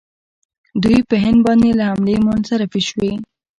دوی 0.83 0.99
په 1.09 1.15
هند 1.23 1.39
باندې 1.47 1.69
له 1.79 1.83
حملې 1.89 2.15
منصرفې 2.27 2.81
شوې. 2.89 3.11